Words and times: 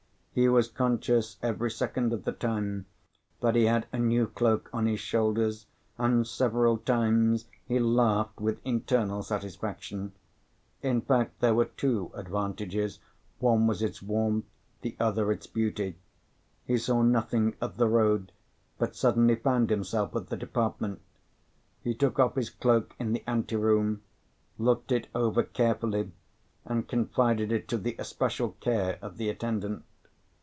He 0.33 0.47
was 0.47 0.69
conscious 0.69 1.35
every 1.43 1.69
second 1.69 2.13
of 2.13 2.23
the 2.23 2.31
time 2.31 2.85
that 3.41 3.53
he 3.53 3.65
had 3.65 3.85
a 3.91 3.99
new 3.99 4.27
cloak 4.27 4.69
on 4.71 4.85
his 4.85 5.01
shoulders; 5.01 5.65
and 5.97 6.25
several 6.25 6.77
times 6.77 7.49
he 7.67 7.79
laughed 7.79 8.39
with 8.39 8.61
internal 8.65 9.23
satisfaction. 9.23 10.13
In 10.81 11.01
fact, 11.01 11.41
there 11.41 11.53
were 11.53 11.65
two 11.65 12.11
advantages, 12.13 12.99
one 13.39 13.67
was 13.67 13.81
its 13.81 14.01
warmth, 14.01 14.45
the 14.83 14.95
other 15.01 15.33
its 15.33 15.47
beauty. 15.47 15.97
He 16.63 16.77
saw 16.77 17.01
nothing 17.01 17.57
of 17.59 17.75
the 17.75 17.89
road, 17.89 18.31
but 18.77 18.95
suddenly 18.95 19.35
found 19.35 19.69
himself 19.69 20.15
at 20.15 20.27
the 20.27 20.37
department. 20.37 21.01
He 21.81 21.93
took 21.93 22.19
off 22.19 22.35
his 22.35 22.49
cloak 22.49 22.95
in 22.97 23.11
the 23.11 23.25
ante 23.27 23.57
room, 23.57 24.01
looked 24.57 24.93
it 24.93 25.09
over 25.13 25.43
carefully, 25.43 26.13
and 26.63 26.87
confided 26.87 27.51
it 27.51 27.67
to 27.67 27.77
the 27.77 27.97
especial 27.99 28.51
care 28.61 28.97
of 29.01 29.17
the 29.17 29.27
attendant. 29.27 29.83